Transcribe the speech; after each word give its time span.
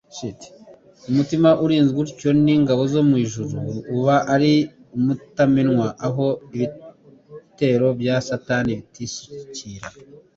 Umutima 1.09 1.49
urinzwe 1.63 1.97
utyo 2.05 2.29
n'ingabo 2.43 2.81
zo 2.93 3.01
mu 3.09 3.15
ijuru, 3.25 3.57
uba 3.97 4.15
ari 4.33 4.51
umutamenwa 4.97 5.87
aho 6.07 6.25
ibitero 6.55 7.87
bya 7.99 8.15
Satani 8.27 8.71
bitisukira. 8.79 9.87